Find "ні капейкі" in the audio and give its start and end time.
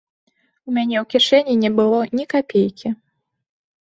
2.21-2.89